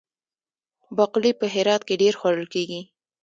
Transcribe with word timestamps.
باقلي 0.97 1.31
په 1.39 1.45
هرات 1.53 1.81
کې 1.87 1.99
ډیر 2.01 2.13
خوړل 2.19 2.45
کیږي. 2.53 2.81